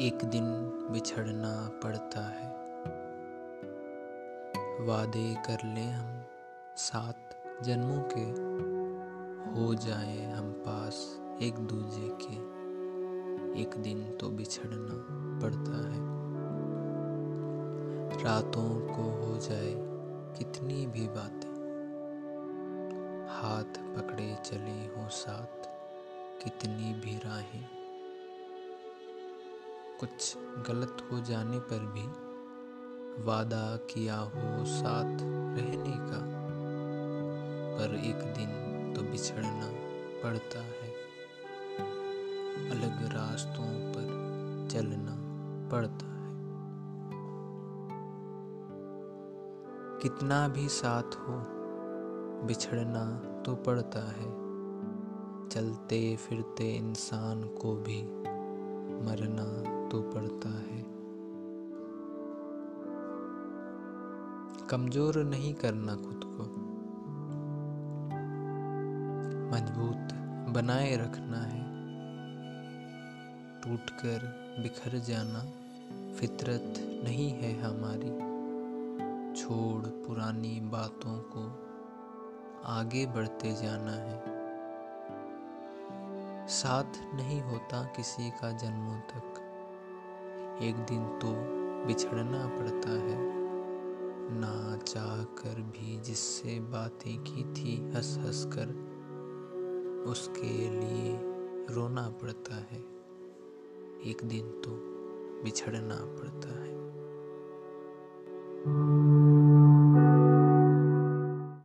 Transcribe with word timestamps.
एक 0.00 0.24
दिन 0.24 0.44
बिछड़ना 0.90 1.80
पड़ता 1.84 2.20
है। 2.20 2.50
वादे 4.86 5.34
कर 5.34 5.74
ले 5.74 5.80
हम, 5.80 6.24
सात 6.76 7.42
जन्मों 7.62 8.02
के। 8.02 8.30
हो 9.50 9.74
जाए 9.74 10.32
हम 10.32 10.52
पास 10.52 11.20
एक 11.42 11.54
दूजे 11.54 12.08
के। 12.08 12.34
एक 13.62 13.70
दिन 13.76 14.16
तो 14.16 14.28
बिछड़ना 14.28 15.06
पड़ता 15.42 15.76
है। 15.88 16.00
रातों 18.24 18.80
को 18.80 19.02
हो 19.02 19.36
जाए 19.36 19.74
कितनी 20.38 20.86
भी 20.86 21.08
बातें। 21.08 21.50
हाथ 23.28 23.98
पकड़े 23.98 24.38
चले 24.44 25.00
हो 25.00 25.08
साथ 25.08 25.66
कितनी 26.44 26.94
भी 26.94 27.18
राहें। 27.18 27.79
कुछ 30.00 30.36
गलत 30.38 31.08
हो 31.12 31.20
जाने 31.20 31.58
पर 31.58 31.78
भी 31.78 32.30
वादा 33.22 33.76
किया 33.76 34.16
हो 34.16 34.64
साथ 34.64 35.18
रहने 35.22 35.94
का, 35.96 36.20
पर 37.78 37.94
एक 37.94 38.14
दिन 38.14 38.50
तो 38.96 39.02
बिछड़ना 39.02 39.70
पड़ता 40.22 40.58
है। 40.58 40.94
अलग 42.70 43.12
रास्तों 43.12 43.92
पर 43.92 44.06
चलना 44.72 45.16
पड़ता 45.68 46.06
है। 46.06 46.30
कितना 49.98 50.48
भी 50.48 50.68
साथ 50.68 51.02
हो, 51.02 51.44
बिछड़ना 52.46 53.18
तो 53.42 53.56
पड़ता 53.56 54.00
है। 54.00 54.40
चलते 55.48 56.16
फिरते 56.16 56.76
इंसान 56.76 57.44
को 57.44 57.76
भी 57.76 58.02
मरना 59.00 59.79
तो 59.90 60.02
पड़ता 60.02 60.48
है। 60.48 60.82
कमज़ोर 64.68 65.24
नहीं 65.24 65.54
करना 65.54 65.94
खुद 65.94 66.20
को। 66.24 66.42
मज़बूत 69.50 70.14
बनाए 70.54 70.96
रखना 70.96 71.38
है। 71.38 71.60
टूटकर 73.60 74.18
बिखर 74.62 74.98
जाना 74.98 75.40
फितरत 76.14 76.74
नहीं 77.04 77.30
है 77.30 77.60
हमारी। 77.60 78.30
छोड़ 79.42 79.86
पुरानी 79.86 80.60
बातों 80.60 81.18
को 81.18 81.66
आगे 82.64 83.06
बढ़ते 83.06 83.52
जाना 83.52 83.92
है। 83.92 84.40
साथ 86.48 87.14
नहीं 87.14 87.42
होता 87.42 87.84
किसी 87.84 88.30
का 88.30 88.50
जन्मों 88.52 89.00
तक। 89.00 89.29
एक 90.62 90.76
दिन 90.76 91.04
तो 91.18 91.28
बिछड़ना 91.86 92.46
पड़ता 92.46 92.90
है। 92.90 93.18
ना 94.32 94.76
चाह 94.76 95.22
कर 95.24 95.60
भी 95.60 96.00
जिससे 96.00 96.60
बातें 96.60 97.18
की 97.18 97.44
थी 97.54 97.76
हंस 97.90 98.16
हंस 98.18 98.44
कर, 98.52 98.68
उसके 100.10 100.70
लिए 100.70 101.18
रोना 101.74 102.08
पड़ता 102.22 102.54
है। 102.54 102.78
एक 104.10 104.24
दिन 104.24 104.48
तो 104.48 104.70
बिछड़ना 105.44 105.96
पड़ता 105.96 106.48
है 106.48 106.59